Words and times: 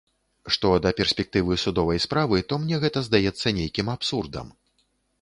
Што 0.53 0.71
да 0.85 0.91
перспектывы 0.99 1.59
судовай 1.65 2.03
справы, 2.07 2.41
то 2.49 2.61
мне 2.65 2.83
гэта 2.87 3.07
здаецца 3.11 3.57
нейкім 3.63 3.97
абсурдам. 3.99 4.47